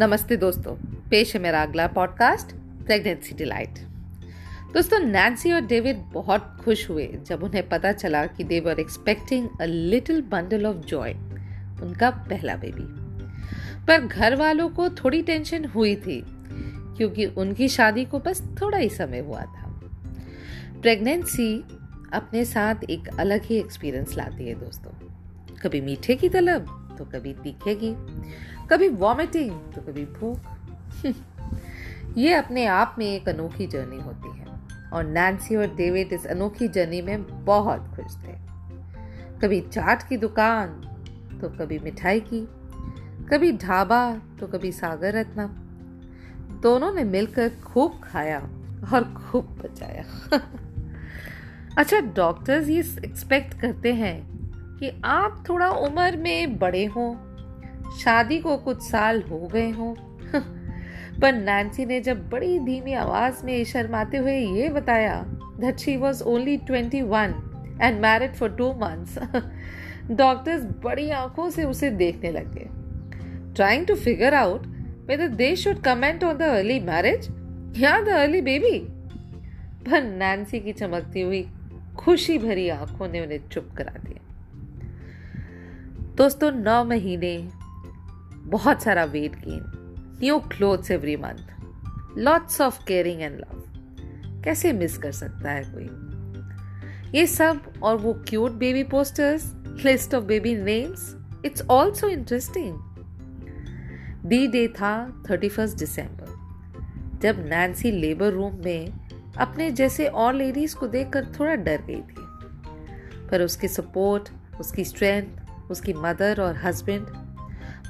[0.00, 0.74] नमस्ते दोस्तों,
[1.10, 2.46] पेश है मेरा अगला पॉडकास्ट
[2.84, 3.78] प्रेगनेंसी डिलाइट
[4.74, 9.48] दोस्तों नैन्सी और डेविड बहुत खुश हुए जब उन्हें पता चला कि they were expecting
[9.60, 11.12] a little bundle of joy
[11.82, 12.86] उनका पहला बेबी
[13.86, 16.22] पर घर वालों को थोड़ी टेंशन हुई थी,
[16.96, 19.80] क्योंकि उनकी शादी को बस थोड़ा ही समय हुआ था।
[20.82, 21.64] प्रेगनेंसी
[22.12, 24.90] अपने साथ एक अलग ही एक्सपीरियंस लाती है दोस्तों।
[25.62, 27.94] कभी मीठे की तलब तो कभी तीखे की।
[28.70, 30.38] कभी वॉमिटिंग तो कभी भूख।
[32.18, 34.46] ये अपने आप में एक अनोखी जर्नी होती है।
[34.92, 38.32] और नैन्सी और डेविड इस अनोखी जर्नी में बहुत खुश थे।
[39.42, 40.68] कभी चाट की दुकान
[41.40, 42.48] तो कभी मिठाई की।
[43.30, 45.46] कभी ढाबा तो कभी सागर रत्ना।
[46.62, 48.38] दोनों ने मिलकर खूब खाया
[48.94, 50.04] और खूब बचाया।
[51.78, 54.36] अच्छा डॉक्टर्स ये एक्सपेक्ट करते हैं
[54.78, 57.25] कि आप थोड़ा उम्र में बड़े हों।
[58.00, 59.94] शादी को कुछ साल हो गए हों।
[61.20, 65.24] पर नैन्सी ने जब बड़ी धीमी आवाज़ में शर्माते हुए ये बताया
[65.60, 67.32] that she was only 21
[67.82, 69.18] and married for two months
[70.10, 72.68] doctors बड़ी आँखों से उसे देखने लगे
[73.54, 74.76] trying to figure out
[75.10, 77.26] whether they should comment on the early marriage
[77.78, 78.78] या द अर्ली बेबी
[79.90, 81.48] पर नैन्सी की चमकती हुई
[81.96, 84.22] खुशी भरी आँखों ने उन्हें चुप करा दिया।
[86.16, 87.48] दोस्तों, नौ महीने
[88.46, 89.64] बहुत सारा weight gain
[90.20, 91.46] new clothes every month
[92.18, 93.62] lots of caring and love
[94.42, 95.88] कैसे मिस कर सकता है कोई?
[97.18, 99.52] ये सब और वो cute baby posters
[99.84, 102.78] list of baby names it's also interesting
[104.26, 106.26] D day था थर्टी फ़र्स्ट दिसंबर
[107.22, 109.08] जब नैन्सी लेबर रूम में
[109.38, 112.14] अपने जैसे और लेडीज़ को देखकर थोड़ा डर गई थी।
[113.30, 114.28] पर उसकी सपोर्ट
[114.60, 115.26] उसकी स्ट्रेंथ
[115.70, 117.25] उसकी मदर और हस्बैंड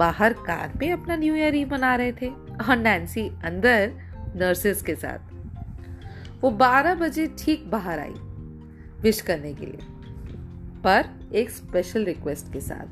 [0.00, 3.92] बाहर कार पे अपना न्यू ईयर ईव मना रहे थे और नैन्सी अंदर
[4.36, 5.18] नर्सेस के साथ।
[6.42, 8.14] वो 12 बजे ठीक बाहर आई
[9.02, 9.80] विश करने के लिए,
[10.84, 12.88] पर एक स्पेशल रिक्वेस्ट के साथ।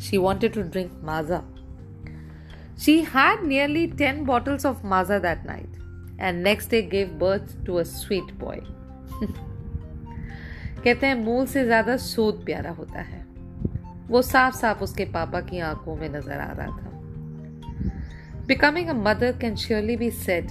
[0.00, 1.42] She wanted to drink Maaza
[2.78, 7.74] she had nearly ten bottles of Maaza that night and next day gave birth to
[7.74, 8.60] a sweet boy
[10.78, 13.26] कहते हैं, मूल से ज़्यादा सूद प्यारा होता है।
[14.08, 16.90] वो साफ़ साफ़ उसके पापा की आँखों में नज़र आ रहा था।
[18.46, 20.48] Becoming a mother can surely be said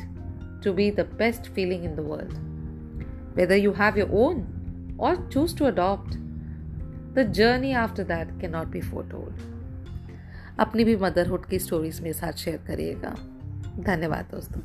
[0.64, 5.58] to be the best feeling in the world whether you have your own or choose
[5.58, 6.18] to adopt
[7.16, 9.56] the journey after that can not be foretold
[10.60, 13.16] अपनी भी motherhood की stories मेरे साथ share करिएगा।
[13.84, 14.62] धन्यवाद दोस्तों।